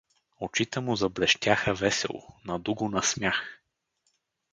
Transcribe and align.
Очите 0.39 0.79
му 0.79 0.95
заблещяха 0.95 1.73
весело, 1.73 2.23
наду 2.45 2.75
го 2.75 2.89
на 2.89 3.03
смях. 3.03 3.59